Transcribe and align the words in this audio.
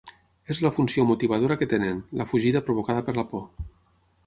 És 0.53 0.61
la 0.65 0.71
funció 0.77 1.05
motivadora 1.09 1.59
que 1.59 1.69
tenen: 1.75 2.01
la 2.21 2.27
fugida 2.33 2.65
provocada 2.71 3.07
per 3.11 3.19
la 3.21 3.29
por. 3.35 3.47